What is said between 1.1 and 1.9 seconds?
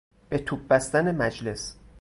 مجلس